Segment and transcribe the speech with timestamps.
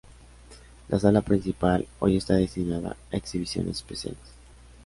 [0.87, 4.17] La sala principal hoy está destinada a exhibiciones especiales.